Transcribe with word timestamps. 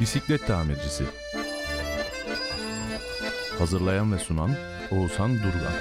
Bisiklet 0.00 0.46
tamircisi. 0.46 1.04
Hazırlayan 3.58 4.12
ve 4.12 4.18
sunan 4.18 4.56
Oğuzhan 4.90 5.38
Durgan 5.38 5.72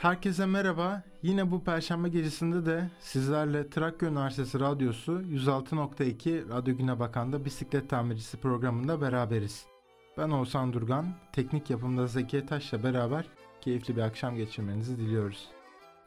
Herkese 0.00 0.46
merhaba. 0.46 1.02
Yine 1.22 1.50
bu 1.50 1.64
perşembe 1.64 2.08
gecesinde 2.08 2.66
de 2.66 2.90
sizlerle 3.00 3.70
Trakya 3.70 4.08
Üniversitesi 4.08 4.60
Radyosu 4.60 5.12
106.2 5.12 6.48
Radyo 6.48 6.76
Güne 6.76 6.98
Bakan'da 7.00 7.44
Bisiklet 7.44 7.90
Tamircisi 7.90 8.36
programında 8.36 9.00
beraberiz. 9.00 9.66
Ben 10.18 10.30
Oğuzhan 10.30 10.72
Durgan, 10.72 11.06
teknik 11.32 11.70
yapımda 11.70 12.06
Zeki 12.06 12.46
Taş'la 12.46 12.82
beraber 12.82 13.26
keyifli 13.60 13.96
bir 13.96 14.02
akşam 14.02 14.36
geçirmenizi 14.36 14.98
diliyoruz. 14.98 15.48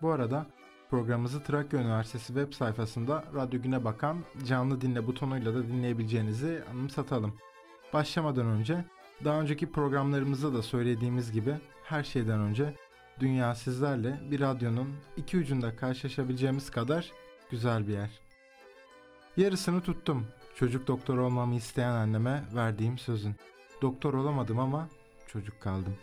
Bu 0.01 0.11
arada 0.11 0.45
programımızı 0.89 1.43
Trakya 1.43 1.79
Üniversitesi 1.79 2.27
web 2.27 2.53
sayfasında 2.53 3.23
Radyo 3.35 3.61
Güne 3.61 3.83
Bakan 3.83 4.17
canlı 4.47 4.81
dinle 4.81 5.07
butonuyla 5.07 5.53
da 5.53 5.67
dinleyebileceğinizi 5.67 6.63
anımsatalım. 6.71 7.33
Başlamadan 7.93 8.45
önce 8.45 8.85
daha 9.23 9.41
önceki 9.41 9.71
programlarımızda 9.71 10.53
da 10.53 10.61
söylediğimiz 10.61 11.31
gibi 11.31 11.55
her 11.83 12.03
şeyden 12.03 12.39
önce 12.39 12.73
Dünya 13.19 13.55
sizlerle 13.55 14.19
bir 14.31 14.39
radyonun 14.39 14.95
iki 15.17 15.37
ucunda 15.37 15.75
karşılaşabileceğimiz 15.75 16.71
kadar 16.71 17.11
güzel 17.51 17.87
bir 17.87 17.93
yer. 17.93 18.09
Yarısını 19.37 19.81
tuttum. 19.81 20.27
Çocuk 20.55 20.87
doktor 20.87 21.17
olmamı 21.17 21.55
isteyen 21.55 21.91
anneme 21.91 22.43
verdiğim 22.55 22.97
sözün. 22.97 23.35
Doktor 23.81 24.13
olamadım 24.13 24.59
ama 24.59 24.89
çocuk 25.27 25.61
kaldım. 25.61 25.95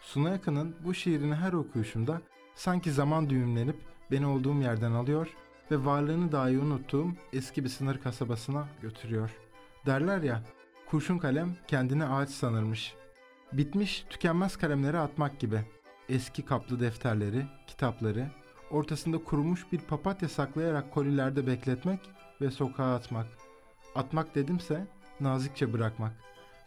Suna 0.00 0.30
Yakın'ın 0.30 0.76
bu 0.84 0.94
şiirini 0.94 1.34
her 1.34 1.52
okuyuşumda 1.52 2.20
sanki 2.54 2.92
zaman 2.92 3.30
düğümlenip 3.30 3.76
beni 4.10 4.26
olduğum 4.26 4.62
yerden 4.62 4.92
alıyor 4.92 5.28
ve 5.70 5.84
varlığını 5.84 6.32
dahi 6.32 6.58
unuttuğum 6.58 7.12
eski 7.32 7.64
bir 7.64 7.68
sınır 7.68 7.98
kasabasına 8.00 8.68
götürüyor. 8.82 9.30
Derler 9.86 10.22
ya, 10.22 10.42
kurşun 10.86 11.18
kalem 11.18 11.56
kendini 11.68 12.04
ağaç 12.04 12.30
sanırmış. 12.30 12.94
Bitmiş, 13.52 14.04
tükenmez 14.10 14.56
kalemleri 14.56 14.98
atmak 14.98 15.40
gibi.'' 15.40 15.75
Eski 16.08 16.44
kaplı 16.44 16.80
defterleri, 16.80 17.46
kitapları, 17.66 18.30
ortasında 18.70 19.24
kurumuş 19.24 19.72
bir 19.72 19.78
papatya 19.78 20.28
saklayarak 20.28 20.92
kolilerde 20.92 21.46
bekletmek 21.46 22.00
ve 22.40 22.50
sokağa 22.50 22.94
atmak. 22.94 23.26
Atmak 23.94 24.34
dedimse 24.34 24.86
nazikçe 25.20 25.72
bırakmak. 25.72 26.12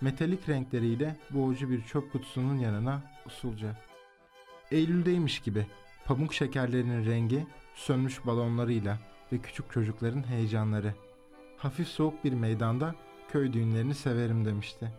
Metalik 0.01 0.49
renkleriyle 0.49 1.15
boğucu 1.29 1.69
bir 1.69 1.83
çöp 1.83 2.11
kutusunun 2.11 2.57
yanına 2.57 3.01
usulca. 3.25 3.75
Eylül'deymiş 4.71 5.39
gibi 5.39 5.67
pamuk 6.05 6.33
şekerlerinin 6.33 7.05
rengi 7.05 7.47
sönmüş 7.75 8.25
balonlarıyla 8.25 8.97
ve 9.31 9.37
küçük 9.37 9.71
çocukların 9.71 10.27
heyecanları. 10.27 10.93
Hafif 11.57 11.87
soğuk 11.87 12.23
bir 12.23 12.33
meydanda 12.33 12.95
köy 13.31 13.53
düğünlerini 13.53 13.95
severim 13.95 14.45
demişti. 14.45 14.91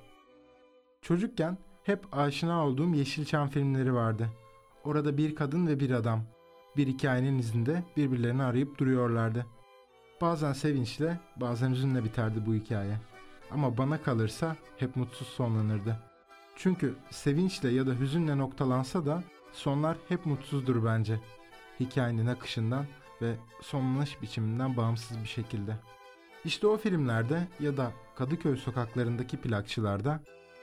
Çocukken 1.03 1.59
hep 1.91 2.17
aşina 2.19 2.67
olduğum 2.67 2.95
Yeşilçam 2.95 3.49
filmleri 3.49 3.95
vardı. 3.95 4.31
Orada 4.85 5.17
bir 5.17 5.35
kadın 5.35 5.67
ve 5.67 5.81
bir 5.81 5.91
adam 5.91 6.23
bir 6.77 6.87
hikayenin 6.87 7.39
izinde 7.39 7.85
birbirlerini 7.97 8.43
arayıp 8.43 8.79
duruyorlardı. 8.79 9.47
Bazen 10.21 10.53
sevinçle, 10.53 11.21
bazen 11.37 11.71
hüzünle 11.71 12.05
biterdi 12.05 12.47
bu 12.47 12.55
hikaye. 12.55 12.97
Ama 13.51 13.79
bana 13.79 14.03
kalırsa 14.03 14.57
hep 14.77 14.97
mutsuz 14.97 15.29
sonlanırdı. 15.29 15.97
Çünkü 16.57 16.95
sevinçle 17.11 17.69
ya 17.69 17.87
da 17.87 17.95
hüzünle 17.95 18.39
noktalansa 18.39 19.07
da 19.07 19.25
sonlar 19.53 19.97
hep 20.09 20.27
mutsuzdur 20.27 20.85
bence. 20.85 21.21
Hikayenin 21.81 22.27
akışından 22.27 22.87
ve 23.23 23.35
sonlanış 23.63 24.23
biçiminden 24.23 24.77
bağımsız 24.77 25.21
bir 25.23 25.29
şekilde. 25.29 25.77
İşte 26.45 26.67
o 26.67 26.77
filmlerde 26.77 27.49
ya 27.61 27.77
da 27.77 27.93
Kadıköy 28.15 28.57
sokaklarındaki 28.57 29.37
plakçılarda 29.37 30.21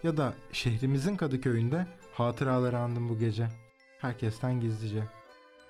ya 0.08 0.18
da 0.18 0.34
şehrimizin 0.52 1.16
Kadıköy'ünde 1.16 1.88
hatıraları 2.14 2.80
andım 2.80 3.10
bu 3.10 3.20
gece. 3.20 3.48
Herkesten 4.00 4.62
gizlice. 4.62 5.04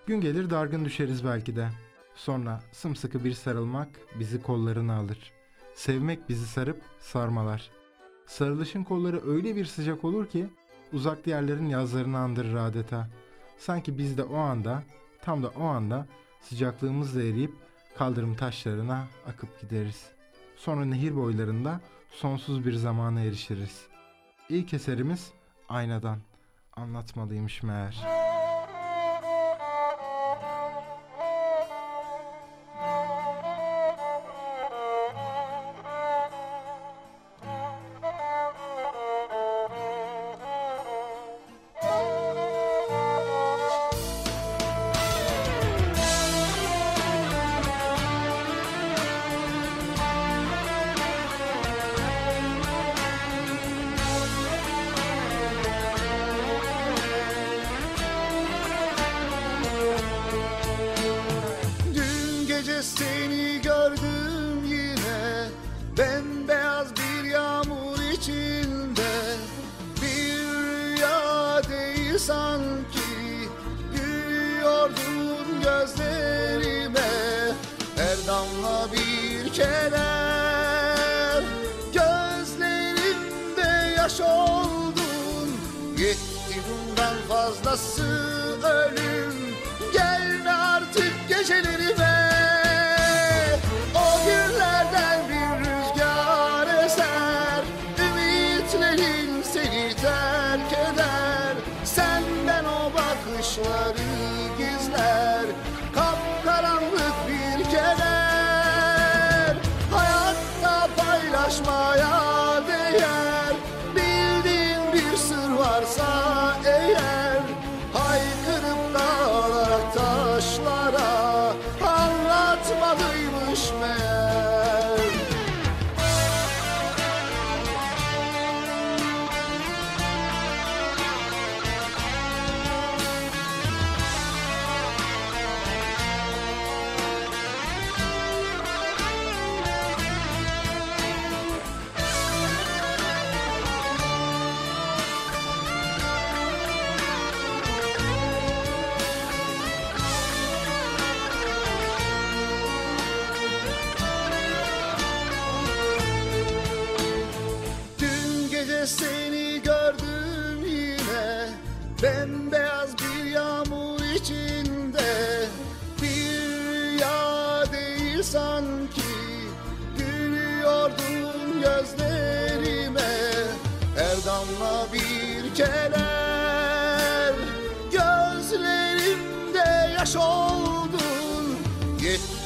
Gün 0.06 0.22
gelir 0.22 0.50
dargın 0.50 0.86
düşeriz 0.86 1.26
belki 1.26 1.56
de. 1.56 1.70
Sonra 2.16 2.64
sımsıkı 2.72 3.24
bir 3.24 3.34
sarılmak 3.34 3.90
bizi 4.20 4.42
kollarına 4.42 4.96
alır. 4.96 5.32
Sevmek 5.74 6.30
bizi 6.30 6.46
sarıp 6.46 6.82
sarmalar. 7.00 7.70
Sarılışın 8.26 8.84
kolları 8.84 9.30
öyle 9.30 9.56
bir 9.56 9.66
sıcak 9.66 10.04
olur 10.04 10.28
ki 10.28 10.48
uzak 10.94 11.26
diğerlerin 11.26 11.70
yazlarını 11.70 12.18
andırır 12.18 12.56
adeta. 12.56 13.08
Sanki 13.58 13.98
biz 13.98 14.18
de 14.18 14.24
o 14.24 14.38
anda, 14.38 14.84
tam 15.22 15.44
da 15.44 15.48
o 15.48 15.64
anda 15.64 16.08
sıcaklığımızla 16.42 17.24
eriyip 17.24 17.54
kaldırım 17.98 18.36
taşlarına 18.36 19.08
akıp 19.28 19.62
gideriz. 19.62 20.06
Sonra 20.56 20.86
nehir 20.86 21.16
boylarında 21.16 21.82
sonsuz 22.10 22.66
bir 22.66 22.74
zamana 22.74 23.22
erişiriz.'' 23.22 23.97
İlk 24.50 24.74
eserimiz 24.74 25.32
Aynadan. 25.70 26.18
Anlatmalıymış 26.74 27.64
meğer. 27.64 28.17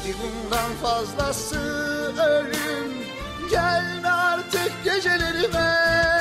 Yetti 0.05 0.15
bundan 0.23 0.71
fazlası 0.81 1.59
ölüm. 2.21 2.91
Gelme 3.51 4.07
artık 4.09 4.71
gecelerime 4.83 6.20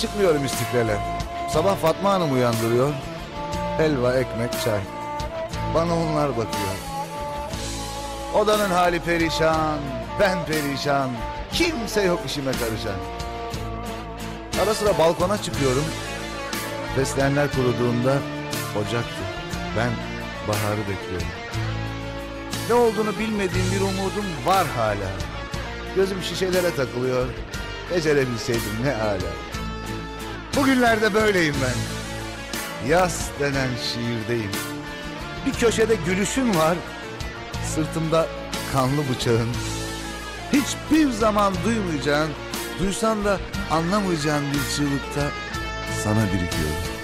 çıkmıyorum 0.00 0.44
istiklale. 0.44 0.98
Sabah 1.50 1.76
Fatma 1.76 2.12
Hanım 2.12 2.32
uyandırıyor. 2.32 2.92
Helva, 3.76 4.14
ekmek, 4.14 4.52
çay. 4.52 4.80
Bana 5.74 5.94
onlar 5.94 6.30
bakıyor. 6.30 6.74
Odanın 8.34 8.70
hali 8.70 9.00
perişan, 9.00 9.78
ben 10.20 10.44
perişan. 10.44 11.10
Kimse 11.52 12.02
yok 12.02 12.20
işime 12.26 12.52
karışan. 12.52 12.98
Ara 14.62 14.74
sıra 14.74 14.98
balkona 14.98 15.42
çıkıyorum. 15.42 15.84
Fesleğenler 16.96 17.48
kuruduğunda 17.50 18.14
ocaktı. 18.80 19.22
Ben 19.76 19.90
baharı 20.48 20.80
bekliyorum. 20.80 21.28
Ne 22.68 22.74
olduğunu 22.74 23.18
bilmediğim 23.18 23.72
bir 23.72 23.80
umudum 23.80 24.26
var 24.46 24.66
hala. 24.76 25.10
Gözüm 25.96 26.22
şişelere 26.22 26.74
takılıyor. 26.74 27.26
Becerebilseydim 27.90 28.84
ne 28.84 28.92
hala. 28.92 29.49
Bugünlerde 30.56 31.14
böyleyim 31.14 31.54
ben. 31.62 32.88
Yaz 32.88 33.30
denen 33.40 33.68
şiirdeyim. 33.92 34.50
Bir 35.46 35.52
köşede 35.52 35.94
gülüşüm 36.06 36.56
var. 36.56 36.76
Sırtımda 37.74 38.26
kanlı 38.72 39.08
bıçağın. 39.08 39.48
Hiçbir 40.52 41.10
zaman 41.10 41.54
duymayacağın, 41.64 42.30
duysan 42.78 43.24
da 43.24 43.38
anlamayacağın 43.70 44.44
bir 44.52 44.76
çığlıkta 44.76 45.30
sana 46.04 46.22
birikiyorum. 46.26 46.99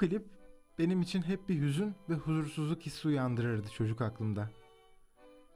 Klip 0.00 0.26
benim 0.78 1.02
için 1.02 1.22
hep 1.22 1.48
bir 1.48 1.60
hüzün 1.60 1.94
ve 2.08 2.14
huzursuzluk 2.14 2.82
hissi 2.82 3.08
uyandırırdı 3.08 3.68
çocuk 3.68 4.00
aklımda. 4.02 4.50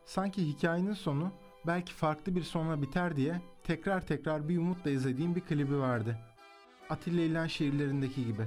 Sanki 0.04 0.48
hikayenin 0.48 0.92
sonu 0.92 1.32
belki 1.66 1.92
farklı 1.92 2.36
bir 2.36 2.42
sonla 2.42 2.82
biter 2.82 3.16
diye 3.16 3.42
tekrar 3.62 4.06
tekrar 4.06 4.48
bir 4.48 4.58
umutla 4.58 4.90
izlediğim 4.90 5.36
bir 5.36 5.40
klibi 5.40 5.78
vardı. 5.78 6.18
Atilla 6.90 7.22
İlhan 7.22 7.46
şiirlerindeki 7.46 8.26
gibi. 8.26 8.46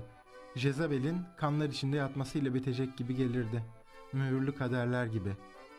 Jezebel'in 0.55 1.21
kanlar 1.37 1.69
içinde 1.69 1.97
yatmasıyla 1.97 2.53
bitecek 2.53 2.97
gibi 2.97 3.15
gelirdi. 3.15 3.63
Mühürlü 4.13 4.55
kaderler 4.55 5.05
gibi. 5.05 5.31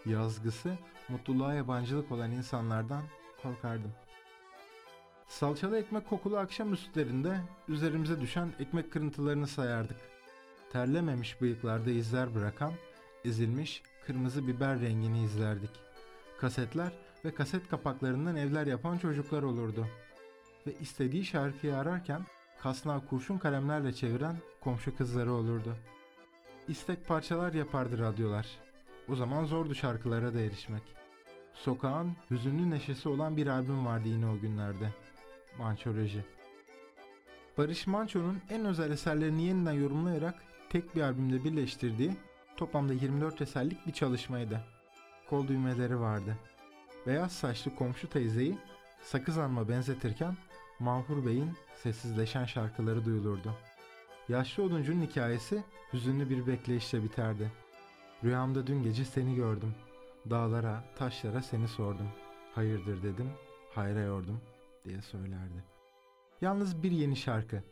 Yazgısı 0.07 0.79
mutluluğa 1.09 1.55
yabancılık 1.55 2.13
olan 2.13 2.31
insanlardan 2.31 3.03
korkardım. 3.43 3.93
Salçalı 5.29 5.79
ekmek 5.79 6.09
kokulu 6.09 6.39
akşam 6.39 6.73
üstlerinde 6.73 7.41
üzerimize 7.69 8.21
düşen 8.21 8.53
ekmek 8.61 8.93
kırıntılarını 8.93 9.47
sayardık. 9.47 9.97
Terlememiş 10.73 11.41
bıyıklarda 11.41 11.91
izler 11.91 12.35
bırakan, 12.35 12.73
ezilmiş 13.25 13.83
kırmızı 14.07 14.47
biber 14.49 14.81
rengini 14.81 15.25
izlerdik. 15.25 15.71
Kasetler 16.41 16.93
ve 17.25 17.35
kaset 17.35 17.69
kapaklarından 17.69 18.37
evler 18.37 18.67
yapan 18.67 18.99
çocuklar 18.99 19.43
olurdu. 19.43 19.87
Ve 20.67 20.75
istediği 20.81 21.25
şarkıyı 21.25 21.77
ararken 21.77 22.27
kasnağı 22.63 23.07
kurşun 23.07 23.39
kalemlerle 23.39 23.93
çeviren 23.93 24.37
komşu 24.61 24.97
kızları 24.97 25.33
olurdu. 25.33 25.77
İstek 26.69 27.07
parçalar 27.07 27.55
yapardı 27.55 27.99
radyolar. 27.99 28.47
O 29.09 29.15
zaman 29.15 29.45
zordu 29.45 29.75
şarkılara 29.75 30.35
da 30.35 30.41
erişmek. 30.41 30.83
Sokağın 31.55 32.17
hüzünlü 32.31 32.71
neşesi 32.71 33.09
olan 33.09 33.37
bir 33.37 33.47
albüm 33.47 33.87
vardı 33.87 34.09
yine 34.09 34.27
o 34.27 34.39
günlerde. 34.39 34.89
Mançoloji. 35.59 36.25
Barış 37.59 37.87
Manço'nun 37.87 38.39
en 38.51 38.65
özel 38.65 38.91
eserlerini 38.91 39.43
yeniden 39.43 39.73
yorumlayarak 39.73 40.35
tek 40.71 40.97
bir 40.97 41.03
albümde 41.03 41.45
birleştirdiği 41.45 42.13
toplamda 42.57 42.93
24 42.93 43.43
eserlik 43.43 43.87
bir 43.87 43.93
çalışmaydı. 43.93 44.61
Kol 45.31 45.49
düğmeleri 45.49 46.01
vardı. 46.01 46.37
Beyaz 47.07 47.33
saçlı 47.33 47.75
komşu 47.75 48.11
teyzeyi 48.11 48.59
sakız 49.03 49.39
alma 49.39 49.69
benzetirken 49.69 50.37
Mahur 50.79 51.27
Bey'in 51.27 51.51
sessizleşen 51.83 52.45
şarkıları 52.45 53.05
duyulurdu. 53.05 53.55
Yaşlı 54.29 54.63
oduncunun 54.63 55.07
hikayesi 55.07 55.65
hüzünlü 55.93 56.31
bir 56.31 56.47
bekleyişle 56.47 57.03
biterdi. 57.03 57.53
Rüyamda 58.25 58.67
dün 58.67 58.83
gece 58.83 59.05
seni 59.05 59.35
gördüm. 59.35 59.75
Dağlara, 60.31 60.85
taşlara 60.97 61.43
seni 61.43 61.69
sordum. 61.69 62.09
Hayırdır 62.55 63.03
dedim, 63.03 63.31
hayra 63.75 64.01
yordum 64.01 64.41
diye 64.89 65.03
söylerdi. 65.03 65.65
Yalnız 66.41 66.83
bir 66.83 66.91
yeni 66.91 67.17
şarkı, 67.17 67.63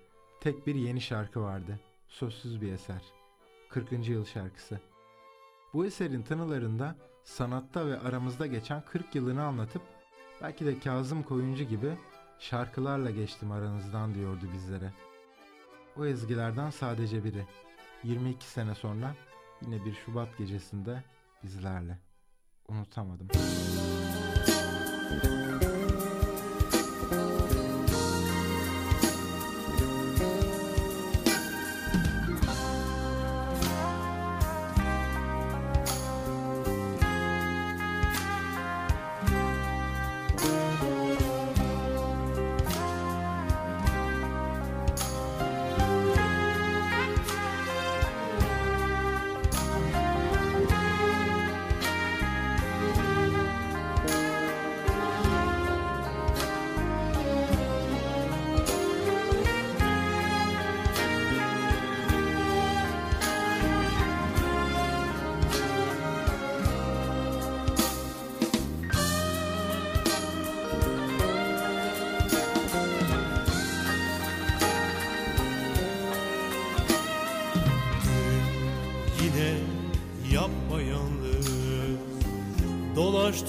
tek 0.40 0.66
bir 0.66 0.74
yeni 0.74 1.00
şarkı 1.00 1.40
vardı. 1.40 1.80
Sözsüz 2.08 2.60
bir 2.60 2.72
eser. 2.72 3.02
40. 3.70 4.08
yıl 4.08 4.24
şarkısı. 4.24 4.80
Bu 5.74 5.86
eserin 5.86 6.22
tınılarında 6.22 6.96
sanatta 7.24 7.86
ve 7.86 7.98
aramızda 8.00 8.46
geçen 8.46 8.82
40 8.84 9.14
yılını 9.14 9.44
anlatıp 9.44 9.82
belki 10.42 10.66
de 10.66 10.78
Kazım 10.78 11.22
Koyuncu 11.22 11.64
gibi 11.64 11.98
şarkılarla 12.38 13.10
geçtim 13.10 13.52
aranızdan 13.52 14.14
diyordu 14.14 14.44
bizlere. 14.54 14.92
O 15.96 16.06
ezgilerden 16.06 16.70
sadece 16.70 17.24
biri. 17.24 17.46
22 18.04 18.46
sene 18.46 18.74
sonra 18.74 19.14
yine 19.62 19.84
bir 19.84 19.94
Şubat 19.94 20.38
gecesinde 20.38 21.04
bizlerle. 21.44 21.98
Unutamadım. 22.68 23.28
yine 25.22 25.85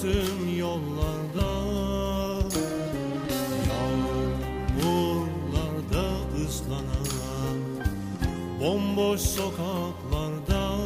Dolaştığım 0.02 0.58
yollarda. 0.58 1.50
Yağmurlarda 4.80 6.04
ıslanan 6.46 7.58
Bomboş 8.60 9.20
sokaklarda. 9.20 10.76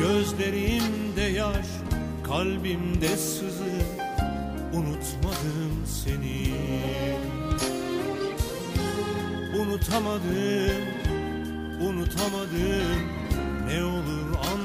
Gözlerimde 0.00 1.20
yaş 1.20 1.66
Kalbimde 2.24 3.16
sızı 3.16 3.74
Unutmadım 4.72 5.86
seni. 5.86 6.54
Unutamadım 9.60 10.84
Unutamadım 11.80 13.00
Ne 13.68 13.84
olur 13.84 14.28
anla 14.52 14.63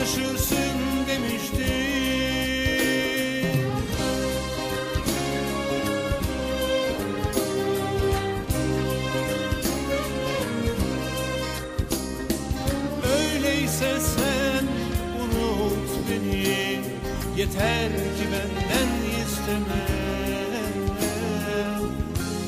Alışırsın 0.00 0.56
demiştin. 1.08 1.60
Öyleyse 13.18 14.00
sen 14.00 14.66
unut 15.20 15.90
beni. 16.10 16.80
Yeter 17.36 17.88
ki 17.88 18.26
benden 18.32 18.88
isteme. 19.22 19.86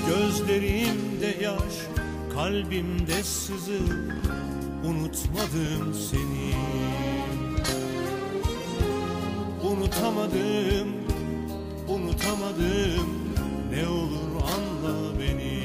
Gözlerimde 0.08 1.44
yaş 1.44 1.74
Kalbimde 2.34 3.22
sızı. 3.22 3.80
Unutmadım 4.84 5.94
seni 5.94 7.11
Unutamadım 10.02 10.88
Unutamadım. 11.88 13.08
Ne 13.70 13.88
olur 13.88 14.42
anla 14.42 15.18
beni. 15.20 15.62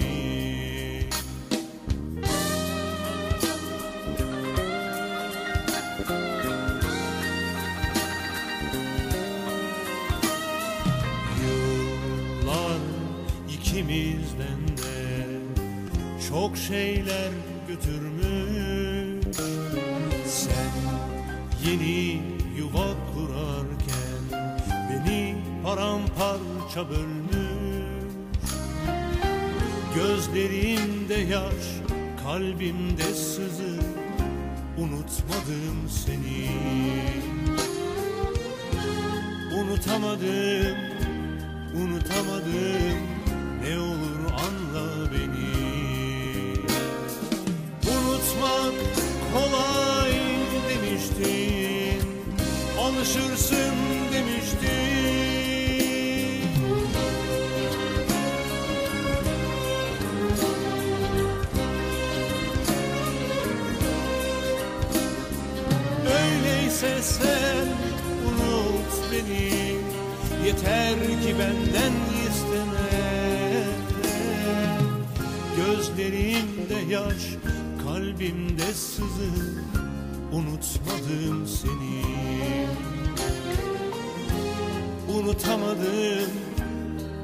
Yıllar 11.41 12.79
ikimizden 13.49 14.67
de 14.77 15.27
çok 16.29 16.57
şeyler 16.57 17.31
götürmüş 17.67 18.16
kalbimde 32.47 33.03
sızı 33.03 33.79
Unutmadım 34.77 35.89
seni. 35.89 36.49
Unutamadım, 39.59 40.77
unutamadım 41.75 42.97
Ne 43.63 43.79
olur 43.79 44.31
anla 44.31 45.11
beni. 45.11 45.47
Unutmak 47.91 48.73
kolay 49.33 50.13
demiştin 50.69 52.09
Alışırsın 52.79 53.75
demiştin 54.13 54.46
Öyleyse 66.83 67.03
sen 67.03 67.67
unut 68.27 69.11
beni. 69.11 69.77
Yeter 70.45 70.95
ki 71.23 71.35
benden 71.39 71.93
isteme. 72.27 72.97
Gözlerimde 75.57 76.93
yaş 76.93 77.23
Kalbimde 77.83 78.73
sızı. 78.73 79.31
Unutmadım 80.31 81.47
seni. 81.47 82.03
Unutamadım 85.17 86.31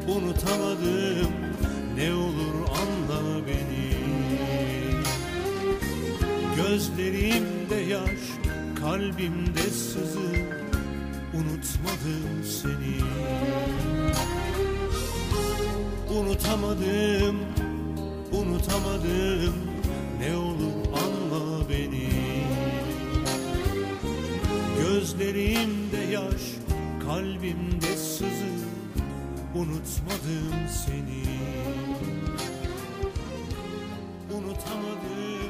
Unutamadım. 0.08 1.32
Ne 1.98 2.14
olur 2.14 2.56
anla 2.70 3.48
beni. 3.48 3.94
Gözlerimde 6.56 7.76
yaş, 7.76 8.43
kalbimde 8.84 9.62
sızı 9.62 10.34
Unutmadım 11.34 12.44
seni. 12.44 12.98
Unutamadım, 16.20 17.40
unutamadım. 18.32 19.56
Ne 20.20 20.36
olur 20.38 20.74
anla 20.88 21.70
beni. 21.70 22.10
Gözlerimde 24.78 25.98
yaş, 26.12 26.42
kalbimde 27.08 27.98
sızı 27.98 28.54
Unutmadım 29.56 30.68
seni. 30.86 31.24
Unutamadım 34.32 35.43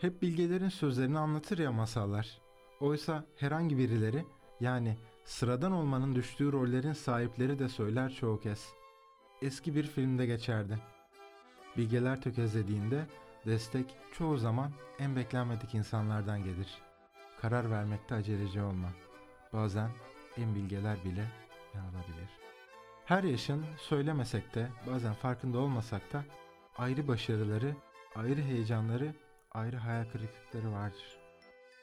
Hep 0.00 0.22
bilgelerin 0.22 0.68
sözlerini 0.68 1.18
anlatır 1.18 1.58
ya 1.58 1.72
masallar. 1.72 2.40
Oysa 2.80 3.24
herhangi 3.36 3.78
birileri 3.78 4.24
yani 4.60 4.96
sıradan 5.24 5.72
olmanın 5.72 6.14
düştüğü 6.14 6.52
rollerin 6.52 6.92
sahipleri 6.92 7.58
de 7.58 7.68
söyler 7.68 8.12
çoğu 8.12 8.40
kez. 8.40 8.68
Eski 9.42 9.74
bir 9.74 9.86
filmde 9.86 10.26
geçerdi. 10.26 10.78
Bilgeler 11.76 12.22
tökezlediğinde 12.22 13.06
destek 13.46 13.96
çoğu 14.12 14.36
zaman 14.36 14.72
en 14.98 15.16
beklenmedik 15.16 15.74
insanlardan 15.74 16.44
gelir. 16.44 16.82
Karar 17.40 17.70
vermekte 17.70 18.14
aceleci 18.14 18.62
olma. 18.62 18.88
Bazen 19.52 19.90
en 20.36 20.54
bilgeler 20.54 21.04
bile 21.04 21.24
yanılabilir. 21.74 22.30
Her 23.04 23.22
yaşın 23.22 23.64
söylemesek 23.78 24.54
de 24.54 24.68
bazen 24.86 25.14
farkında 25.14 25.58
olmasak 25.58 26.12
da 26.12 26.24
ayrı 26.78 27.08
başarıları, 27.08 27.76
ayrı 28.14 28.40
heyecanları, 28.40 29.14
ayrı 29.52 29.76
hayal 29.76 30.04
kırıklıkları 30.04 30.72
vardır. 30.72 31.18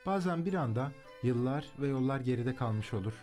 Bazen 0.06 0.46
bir 0.46 0.54
anda 0.54 0.92
yıllar 1.24 1.66
ve 1.80 1.88
yollar 1.88 2.20
geride 2.20 2.56
kalmış 2.56 2.94
olur 2.94 3.14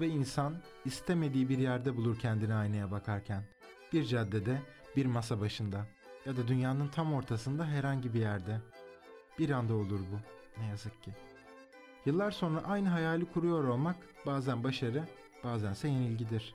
ve 0.00 0.08
insan 0.08 0.56
istemediği 0.84 1.48
bir 1.48 1.58
yerde 1.58 1.96
bulur 1.96 2.18
kendini 2.18 2.54
aynaya 2.54 2.90
bakarken. 2.90 3.42
Bir 3.92 4.04
caddede, 4.04 4.62
bir 4.96 5.06
masa 5.06 5.40
başında 5.40 5.86
ya 6.26 6.36
da 6.36 6.48
dünyanın 6.48 6.88
tam 6.88 7.14
ortasında 7.14 7.66
herhangi 7.66 8.14
bir 8.14 8.20
yerde. 8.20 8.60
Bir 9.38 9.50
anda 9.50 9.74
olur 9.74 10.00
bu 10.00 10.18
ne 10.60 10.68
yazık 10.68 11.02
ki. 11.02 11.10
Yıllar 12.06 12.30
sonra 12.30 12.62
aynı 12.64 12.88
hayali 12.88 13.24
kuruyor 13.24 13.64
olmak 13.64 13.96
bazen 14.26 14.64
başarı, 14.64 15.08
bazense 15.44 15.88
yenilgidir. 15.88 16.54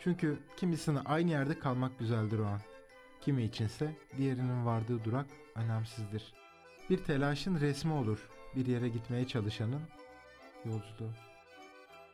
Çünkü 0.00 0.38
kimisine 0.56 1.00
aynı 1.00 1.30
yerde 1.30 1.58
kalmak 1.58 1.98
güzeldir 1.98 2.38
o 2.38 2.44
an. 2.44 2.60
Kimi 3.20 3.42
içinse 3.42 3.96
diğerinin 4.16 4.66
vardığı 4.66 5.04
durak 5.04 5.26
önemsizdir. 5.54 6.37
Bir 6.90 6.98
telaşın 6.98 7.60
resmi 7.60 7.92
olur 7.92 8.28
bir 8.56 8.66
yere 8.66 8.88
gitmeye 8.88 9.26
çalışanın 9.26 9.82
yolculuğu. 10.64 11.12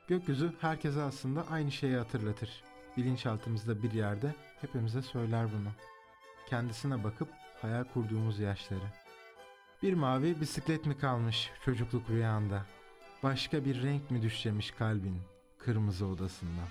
Gökyüzü 0.09 0.53
herkese 0.61 1.03
aslında 1.03 1.47
aynı 1.51 1.73
şeyi 1.73 1.97
hatırlatır. 1.97 2.65
Bilinçaltımızda 2.97 3.83
bir 3.83 3.93
yerde 3.93 4.35
hepimize 4.61 5.03
söyler 5.03 5.47
bunu. 5.53 5.69
Kendisine 6.49 7.05
bakıp 7.05 7.29
hayal 7.63 7.85
kurduğumuz 7.85 8.39
yaşları. 8.39 8.93
Bir 9.83 9.95
mavi 9.95 10.41
bisiklet 10.41 10.87
mi 10.87 10.99
kalmış 10.99 11.51
çocukluk 11.65 12.11
rüyanda? 12.11 12.67
Başka 13.23 13.65
bir 13.65 13.83
renk 13.83 14.11
mi 14.11 14.23
düşlemiş 14.23 14.71
kalbin 14.71 15.21
kırmızı 15.59 16.07
odasında? 16.07 16.63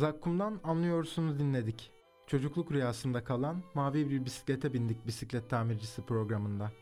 Zakkum'dan 0.00 0.60
Anlıyorsunuz 0.64 1.38
dinledik. 1.38 1.90
Çocukluk 2.26 2.72
rüyasında 2.72 3.24
kalan 3.24 3.62
mavi 3.74 4.10
bir 4.10 4.24
bisiklete 4.24 4.72
bindik 4.72 5.06
bisiklet 5.06 5.50
tamircisi 5.50 6.02
programında. 6.02 6.72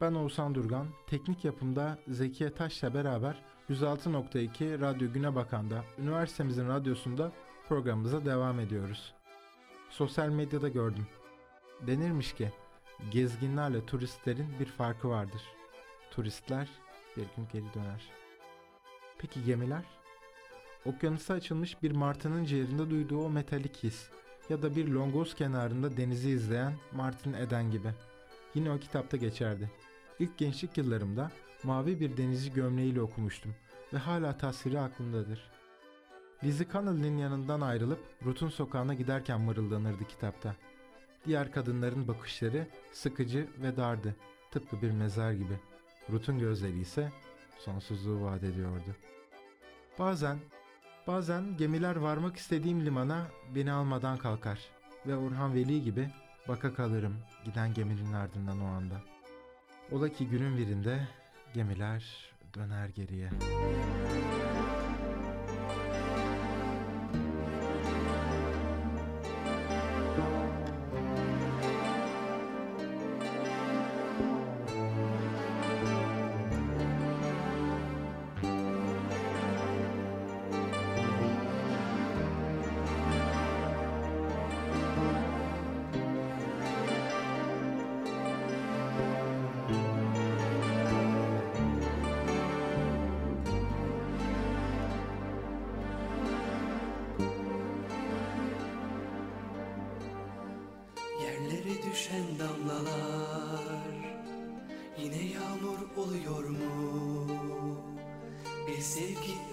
Ben 0.00 0.14
Oğuzhan 0.14 0.54
Durgan, 0.54 0.86
teknik 1.06 1.44
yapımda 1.44 1.98
Zekiye 2.08 2.54
Taş'la 2.54 2.94
beraber 2.94 3.42
106.2 3.70 4.80
Radyo 4.80 5.12
Güne 5.12 5.34
Bakan'da, 5.34 5.84
üniversitemizin 5.98 6.68
radyosunda 6.68 7.32
programımıza 7.68 8.24
devam 8.24 8.60
ediyoruz. 8.60 9.14
Sosyal 9.90 10.28
medyada 10.28 10.68
gördüm. 10.68 11.06
Denirmiş 11.86 12.32
ki, 12.34 12.52
gezginlerle 13.10 13.86
turistlerin 13.86 14.48
bir 14.60 14.66
farkı 14.66 15.08
vardır. 15.08 15.42
Turistler 16.10 16.68
bir 17.16 17.26
gün 17.36 17.48
geri 17.52 17.74
döner. 17.74 18.10
Peki 19.18 19.44
gemiler? 19.44 19.97
Okyanusa 20.84 21.34
açılmış 21.34 21.82
bir 21.82 21.90
martının 21.90 22.44
ciğerinde 22.44 22.90
duyduğu 22.90 23.24
o 23.24 23.30
metalik 23.30 23.76
his 23.82 24.08
ya 24.48 24.62
da 24.62 24.76
bir 24.76 24.88
longoz 24.88 25.34
kenarında 25.34 25.96
denizi 25.96 26.30
izleyen 26.30 26.74
Martin 26.92 27.32
Eden 27.32 27.70
gibi. 27.70 27.88
Yine 28.54 28.70
o 28.70 28.78
kitapta 28.78 29.16
geçerdi. 29.16 29.70
İlk 30.18 30.38
gençlik 30.38 30.78
yıllarımda 30.78 31.30
mavi 31.62 32.00
bir 32.00 32.16
denizci 32.16 32.52
gömleğiyle 32.52 33.00
okumuştum 33.00 33.54
ve 33.92 33.98
hala 33.98 34.38
tasviri 34.38 34.80
aklımdadır. 34.80 35.50
Lizzie 36.44 36.66
Connelly'nin 36.72 37.18
yanından 37.18 37.60
ayrılıp 37.60 38.00
Ruth'un 38.24 38.48
sokağına 38.48 38.94
giderken 38.94 39.40
mırıldanırdı 39.40 40.04
kitapta. 40.04 40.56
Diğer 41.26 41.52
kadınların 41.52 42.08
bakışları 42.08 42.66
sıkıcı 42.92 43.48
ve 43.62 43.76
dardı. 43.76 44.16
Tıpkı 44.50 44.82
bir 44.82 44.90
mezar 44.90 45.32
gibi. 45.32 45.58
Ruth'un 46.10 46.38
gözleri 46.38 46.80
ise 46.80 47.12
sonsuzluğu 47.58 48.22
vaat 48.22 48.42
ediyordu. 48.42 48.96
Bazen, 49.98 50.38
bazen 51.08 51.56
gemiler 51.56 51.96
varmak 51.96 52.36
istediğim 52.36 52.86
limana 52.86 53.26
beni 53.54 53.72
almadan 53.72 54.18
kalkar 54.18 54.58
ve 55.06 55.16
Orhan 55.16 55.54
Veli 55.54 55.82
gibi 55.82 56.08
baka 56.48 56.74
kalırım 56.74 57.16
giden 57.44 57.74
geminin 57.74 58.12
ardından 58.12 58.60
o 58.60 58.66
anda. 58.66 58.94
Ola 59.92 60.08
ki 60.08 60.28
günün 60.28 60.58
birinde 60.58 61.08
gemiler 61.54 62.04
döner 62.54 62.88
geriye. 62.88 63.30
Yerlere 63.30 64.37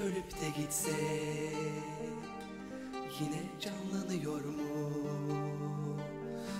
ölüp 0.05 0.41
de 0.41 0.61
gitse 0.61 0.91
Yine 3.19 3.41
canlanıyor 3.59 4.45
mu? 4.45 4.91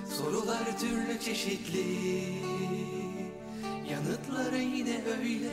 Sorular 0.10 0.80
türlü 0.80 1.20
çeşitli 1.20 1.86
Yanıtları 3.90 4.58
yine 4.58 5.02
öyle 5.06 5.52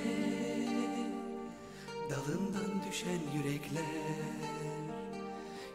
Dalından 2.10 2.82
düşen 2.90 3.20
yürekler 3.34 3.82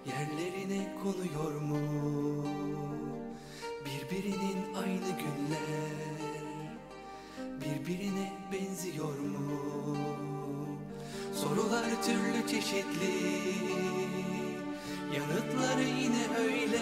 Yerlerine 0.06 0.96
konuyor 1.04 1.62
mu? 1.62 1.80
Birbirinin 3.86 4.74
aynı 4.74 5.10
günler 5.20 6.08
Birbirine 7.62 8.32
benziyor 8.52 9.20
mu? 9.20 10.27
Sorular 11.48 12.04
türlü 12.06 12.48
çeşitli. 12.48 13.14
Yanıtları 15.16 15.84
yine 15.84 16.24
öyle. 16.40 16.82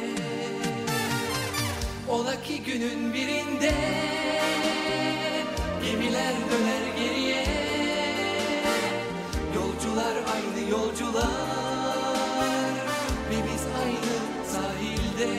Ola 2.09 2.41
ki 2.41 2.63
günün 2.63 3.13
birinde 3.13 3.73
Gemiler 5.83 6.33
döner 6.51 6.97
geriye. 6.97 7.45
Yolcular 9.55 10.15
aynı 10.33 10.69
yolcular 10.69 11.25
Ve 13.29 13.35
biz 13.53 13.63
aynı 13.81 14.15
sahilde. 14.47 15.29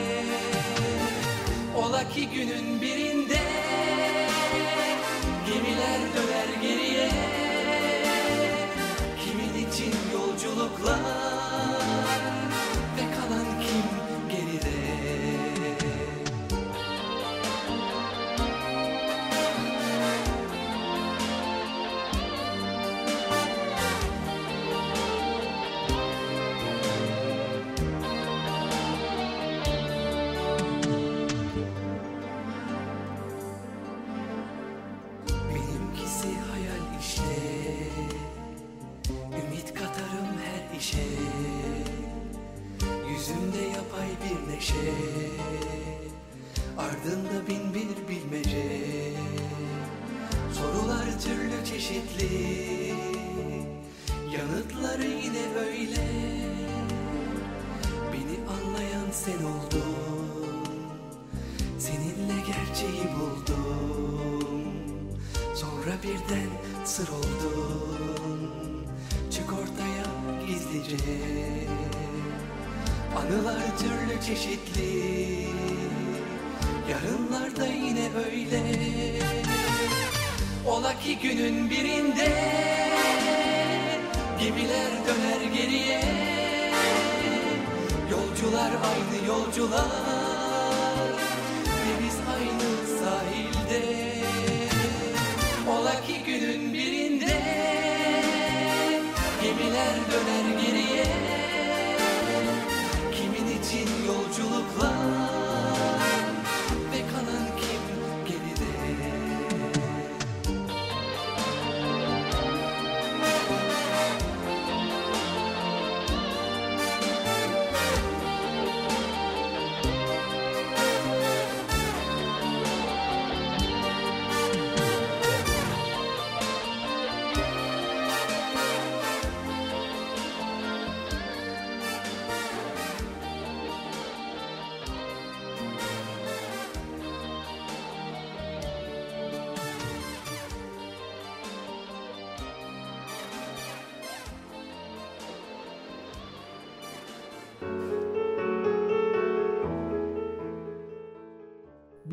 Ola 1.77 2.09
ki 2.09 2.29
günün 2.29 2.81
birinde 2.81 3.06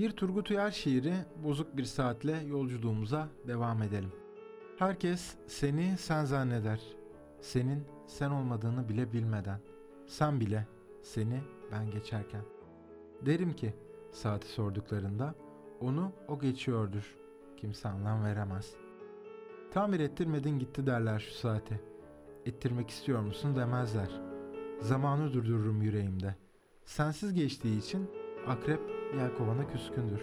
Bir 0.04 0.10
Turgut 0.10 0.50
Uyar 0.50 0.70
şiiri 0.70 1.14
bozuk 1.44 1.76
bir 1.76 1.84
saatle 1.84 2.42
yolculuğumuza 2.48 3.28
devam 3.46 3.82
edelim. 3.82 4.12
Herkes 4.78 5.34
seni 5.46 5.96
sen 5.98 6.24
zanneder. 6.24 6.80
Senin 7.40 7.84
sen 8.06 8.30
olmadığını 8.30 8.88
bile 8.88 9.12
bilmeden. 9.12 9.60
Sen 10.06 10.40
bile 10.40 10.66
seni 11.02 11.40
ben 11.72 11.90
geçerken. 11.90 12.42
Derim 13.26 13.52
ki 13.52 13.74
saati 14.10 14.48
sorduklarında 14.48 15.34
onu 15.80 16.12
o 16.28 16.38
geçiyordur. 16.38 17.16
Kimse 17.56 17.88
anlam 17.88 18.24
veremez. 18.24 18.74
Tamir 19.70 20.00
ettirmedin 20.00 20.58
gitti 20.58 20.86
derler 20.86 21.18
şu 21.18 21.34
saati. 21.34 21.80
Ettirmek 22.46 22.90
istiyor 22.90 23.20
musun 23.20 23.56
demezler. 23.56 24.10
zamanı 24.80 25.32
durdururum 25.32 25.82
yüreğimde. 25.82 26.34
Sensiz 26.84 27.34
geçtiği 27.34 27.78
için 27.78 28.10
akrep 28.46 28.93
yelkovana 29.16 29.66
küskündür. 29.68 30.22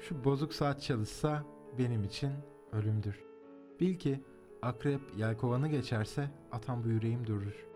Şu 0.00 0.24
bozuk 0.24 0.54
saat 0.54 0.82
çalışsa 0.82 1.44
benim 1.78 2.04
için 2.04 2.30
ölümdür. 2.72 3.24
Bil 3.80 3.98
ki 3.98 4.20
akrep 4.62 5.00
yelkovanı 5.16 5.68
geçerse 5.68 6.30
atan 6.52 6.84
bu 6.84 6.88
yüreğim 6.88 7.26
durur. 7.26 7.66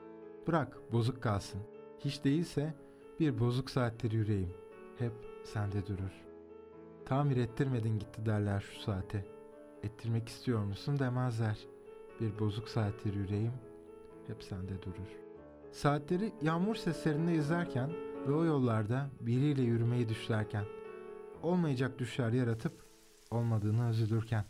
Bırak 0.46 0.92
bozuk 0.92 1.22
kalsın. 1.22 1.60
Hiç 1.98 2.24
değilse 2.24 2.74
bir 3.20 3.38
bozuk 3.38 3.70
saattir 3.70 4.12
yüreğim. 4.12 4.54
Hep 4.98 5.12
sende 5.44 5.86
durur. 5.86 6.12
Tamir 7.06 7.36
ettirmedin 7.36 7.98
gitti 7.98 8.26
derler 8.26 8.60
şu 8.60 8.80
saate. 8.80 9.26
Ettirmek 9.82 10.28
istiyor 10.28 10.64
musun 10.64 10.98
demezler. 10.98 11.58
Bir 12.20 12.38
bozuk 12.38 12.68
saattir 12.68 13.14
yüreğim. 13.14 13.52
Hep 14.26 14.42
sende 14.42 14.82
durur. 14.82 15.28
Saatleri 15.72 16.32
yağmur 16.42 16.74
seslerinde 16.74 17.34
izlerken 17.34 17.90
ve 18.28 18.32
o 18.32 18.44
yollarda 18.44 19.10
biriyle 19.20 19.62
yürümeyi 19.62 20.08
düşlerken. 20.08 20.64
Olmayacak 21.42 21.98
düşler 21.98 22.32
yaratıp 22.32 22.72
olmadığını 23.30 23.90
üzülürken. 23.90 24.44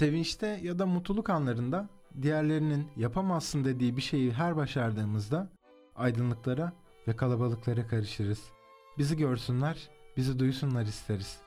Sevinçte 0.00 0.60
ya 0.62 0.78
da 0.78 0.86
mutluluk 0.86 1.30
anlarında 1.30 1.88
diğerlerinin 2.22 2.88
yapamazsın 2.96 3.64
dediği 3.64 3.96
bir 3.96 4.02
şeyi 4.02 4.32
her 4.32 4.56
başardığımızda 4.56 5.48
aydınlıklara 5.96 6.72
ve 7.08 7.16
kalabalıklara 7.16 7.86
karışırız. 7.86 8.50
Bizi 8.98 9.16
görsünler, 9.16 9.88
bizi 10.16 10.38
duysunlar 10.38 10.82
isteriz. 10.82 11.38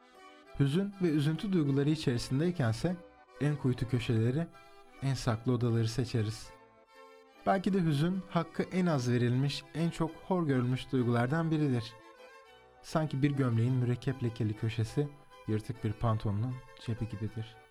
Hüzün 0.59 0.93
ve 1.01 1.07
üzüntü 1.07 1.53
duyguları 1.53 1.89
içerisindeykense 1.89 2.95
en 3.41 3.55
kuytu 3.55 3.89
köşeleri, 3.89 4.47
en 5.01 5.13
saklı 5.13 5.51
odaları 5.51 5.87
seçeriz. 5.87 6.47
Belki 7.45 7.73
de 7.73 7.83
hüzün 7.83 8.21
hakkı 8.29 8.63
en 8.63 8.85
az 8.85 9.11
verilmiş, 9.11 9.63
en 9.75 9.89
çok 9.89 10.11
hor 10.11 10.47
görülmüş 10.47 10.91
duygulardan 10.91 11.51
biridir. 11.51 11.93
Sanki 12.81 13.21
bir 13.21 13.31
gömleğin 13.31 13.75
mürekkep 13.75 14.23
lekeli 14.23 14.53
köşesi, 14.53 15.07
yırtık 15.47 15.83
bir 15.83 15.93
pantolonun 15.93 16.55
cebi 16.85 17.09
gibidir. 17.09 17.62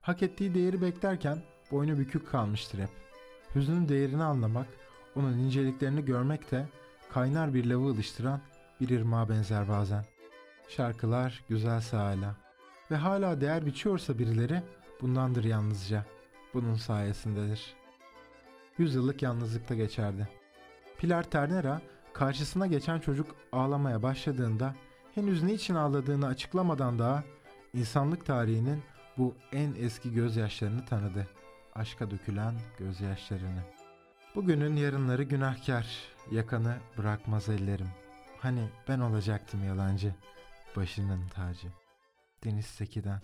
Hak 0.00 0.22
ettiği 0.22 0.54
değeri 0.54 0.82
beklerken 0.82 1.38
boynu 1.70 1.98
bükük 1.98 2.30
kalmıştır 2.30 2.78
hep. 2.78 2.88
Hüznün 3.54 3.88
değerini 3.88 4.22
anlamak, 4.22 4.66
onun 5.16 5.38
inceliklerini 5.38 6.04
görmek 6.04 6.50
de 6.50 6.68
kaynar 7.12 7.54
bir 7.54 7.64
lavı 7.64 7.86
ılıştıran 7.86 8.40
bir 8.80 9.00
ırmağa 9.00 9.28
benzer 9.28 9.68
bazen. 9.68 10.04
Şarkılar 10.68 11.44
güzelse 11.48 11.96
hala. 11.96 12.36
Ve 12.90 12.96
hala 12.96 13.40
değer 13.40 13.66
biçiyorsa 13.66 14.18
birileri 14.18 14.62
bundandır 15.00 15.44
yalnızca. 15.44 16.04
Bunun 16.54 16.74
sayesindedir. 16.74 17.74
Yüzyıllık 18.78 19.22
yalnızlıkta 19.22 19.74
geçerdi. 19.74 20.28
Pilar 20.98 21.22
Ternera 21.22 21.80
karşısına 22.12 22.66
geçen 22.66 22.98
çocuk 22.98 23.34
ağlamaya 23.52 24.02
başladığında 24.02 24.74
henüz 25.14 25.42
niçin 25.42 25.74
ağladığını 25.74 26.26
açıklamadan 26.26 26.98
daha 26.98 27.24
insanlık 27.74 28.26
tarihinin 28.26 28.82
bu 29.20 29.34
en 29.52 29.74
eski 29.78 30.14
gözyaşlarını 30.14 30.84
tanıdı. 30.84 31.26
Aşka 31.74 32.10
dökülen 32.10 32.54
gözyaşlarını. 32.78 33.62
Bugünün 34.34 34.76
yarınları 34.76 35.22
günahkar, 35.22 35.86
yakanı 36.30 36.76
bırakmaz 36.98 37.48
ellerim. 37.48 37.88
Hani 38.38 38.68
ben 38.88 39.00
olacaktım 39.00 39.64
yalancı, 39.64 40.14
başının 40.76 41.28
tacı. 41.28 41.68
Deniz 42.44 42.66
Seki'den. 42.66 43.20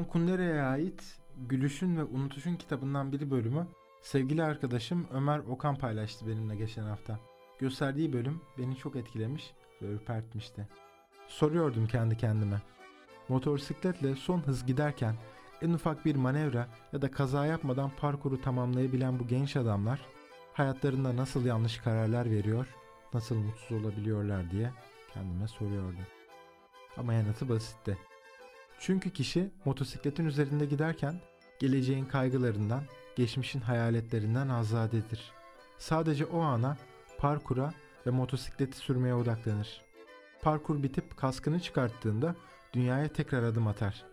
Milan 0.00 0.12
Kundera'ya 0.12 0.66
ait 0.66 1.18
Gülüşün 1.48 1.96
ve 1.96 2.04
Unutuşun 2.04 2.56
kitabından 2.56 3.12
bir 3.12 3.30
bölümü 3.30 3.66
sevgili 4.02 4.44
arkadaşım 4.44 5.06
Ömer 5.12 5.38
Okan 5.38 5.76
paylaştı 5.76 6.26
benimle 6.26 6.56
geçen 6.56 6.82
hafta. 6.82 7.18
Gösterdiği 7.58 8.12
bölüm 8.12 8.40
beni 8.58 8.76
çok 8.76 8.96
etkilemiş 8.96 9.52
ve 9.82 9.86
ürpertmişti. 9.86 10.68
Soruyordum 11.28 11.86
kendi 11.86 12.16
kendime. 12.16 12.62
Motosikletle 13.28 14.16
son 14.16 14.38
hız 14.40 14.66
giderken 14.66 15.14
en 15.62 15.70
ufak 15.70 16.04
bir 16.04 16.16
manevra 16.16 16.68
ya 16.92 17.02
da 17.02 17.10
kaza 17.10 17.46
yapmadan 17.46 17.90
parkuru 18.00 18.40
tamamlayabilen 18.40 19.18
bu 19.20 19.26
genç 19.26 19.56
adamlar 19.56 20.00
hayatlarında 20.52 21.16
nasıl 21.16 21.44
yanlış 21.44 21.78
kararlar 21.78 22.30
veriyor, 22.30 22.66
nasıl 23.14 23.36
mutsuz 23.36 23.84
olabiliyorlar 23.84 24.50
diye 24.50 24.70
kendime 25.14 25.48
soruyordum. 25.48 26.06
Ama 26.96 27.14
yanıtı 27.14 27.48
basitti. 27.48 28.09
Çünkü 28.80 29.10
kişi 29.10 29.50
motosikletin 29.64 30.24
üzerinde 30.24 30.66
giderken 30.66 31.20
geleceğin 31.58 32.04
kaygılarından, 32.04 32.82
geçmişin 33.16 33.60
hayaletlerinden 33.60 34.48
azadedir. 34.48 35.32
Sadece 35.78 36.24
o 36.24 36.40
ana, 36.40 36.76
parkura 37.18 37.72
ve 38.06 38.10
motosikleti 38.10 38.78
sürmeye 38.78 39.14
odaklanır. 39.14 39.82
Parkur 40.42 40.82
bitip 40.82 41.16
kaskını 41.16 41.60
çıkarttığında 41.60 42.34
dünyaya 42.72 43.08
tekrar 43.08 43.42
adım 43.42 43.66
atar. 43.66 44.04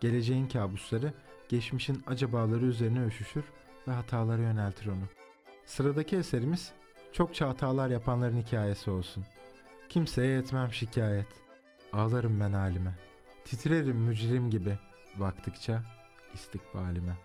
Geleceğin 0.00 0.48
kabusları, 0.48 1.12
geçmişin 1.48 2.02
acabaları 2.06 2.64
üzerine 2.64 3.06
üşüşür 3.06 3.44
ve 3.88 3.92
hatalara 3.92 4.42
yöneltir 4.42 4.86
onu. 4.86 5.04
Sıradaki 5.64 6.16
eserimiz 6.16 6.72
çokça 7.12 7.48
hatalar 7.48 7.88
yapanların 7.88 8.42
hikayesi 8.42 8.90
olsun. 8.90 9.24
Kimseye 9.88 10.38
etmem 10.38 10.72
şikayet. 10.72 11.28
Ağlarım 11.92 12.40
ben 12.40 12.52
halime. 12.52 12.94
Titrerim 13.46 13.96
mücrim 13.96 14.50
gibi 14.50 14.78
baktıkça 15.20 15.82
istikbalime. 16.34 17.16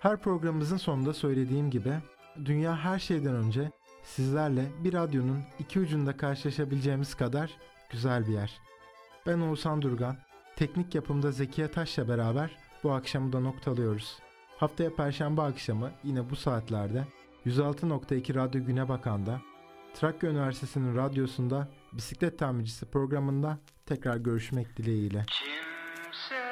Her 0.00 0.16
programımızın 0.16 0.76
sonunda 0.76 1.14
söylediğim 1.14 1.70
gibi 1.70 1.94
dünya 2.44 2.76
her 2.76 2.98
şeyden 2.98 3.34
önce 3.34 3.70
sizlerle 4.02 4.66
bir 4.84 4.92
radyonun 4.92 5.40
iki 5.58 5.80
ucunda 5.80 6.16
karşılaşabileceğimiz 6.16 7.14
kadar 7.14 7.50
güzel 7.90 8.26
bir 8.26 8.32
yer. 8.32 8.60
Ben 9.26 9.40
Oğuzhan 9.40 9.82
Durgan, 9.82 10.16
teknik 10.56 10.94
yapımda 10.94 11.30
Zekiye 11.30 11.68
Taş'la 11.68 12.08
beraber 12.08 12.56
bu 12.84 12.92
akşamı 12.92 13.32
da 13.32 13.40
noktalıyoruz. 13.40 14.18
Haftaya 14.56 14.94
Perşembe 14.94 15.42
akşamı 15.42 15.90
yine 16.04 16.30
bu 16.30 16.36
saatlerde 16.36 17.04
106.2 17.46 18.34
Radyo 18.34 18.64
Güne 18.64 18.88
Bakan'da, 18.88 19.40
Trakya 19.94 20.30
Üniversitesi'nin 20.30 20.96
radyosunda 20.96 21.68
Bisiklet 21.92 22.38
Tamircisi 22.38 22.86
programında 22.86 23.58
tekrar 23.86 24.16
görüşmek 24.16 24.76
dileğiyle. 24.76 25.24
Kimseye 25.28 26.47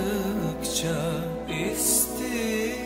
yaşadıkça 0.00 0.96
istikbal 1.48 2.80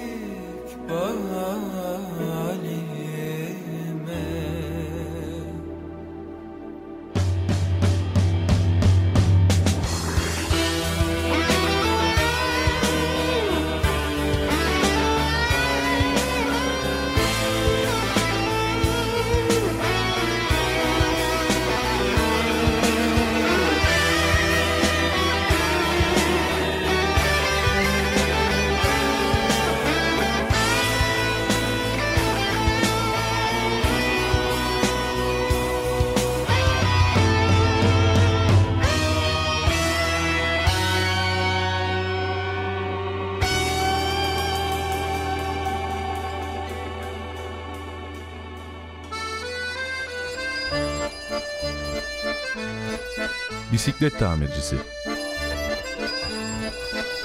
Bisiklet 54.04 54.20
tamircisi. 54.20 54.76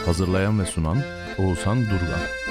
Hazırlayan 0.06 0.60
ve 0.60 0.66
sunan 0.66 0.98
Oğuzhan 1.38 1.86
Durgan. 1.86 2.49